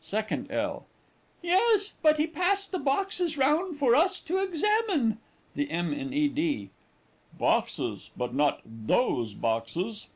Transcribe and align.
SECOND 0.00 0.50
L. 0.50 0.86
Yes, 1.42 1.96
but 2.00 2.16
he 2.16 2.26
passed 2.26 2.72
the 2.72 2.78
boxes 2.78 3.36
round 3.36 3.76
for 3.76 3.94
us 3.94 4.20
to 4.22 4.38
examine. 4.42 5.18
THE 5.54 5.70
M. 5.70 5.92
IN 5.92 6.14
E. 6.14 6.28
D. 6.28 6.70
Boxes 7.38 8.08
but 8.16 8.32
not 8.32 8.62
those 8.64 9.34
boxes. 9.34 10.06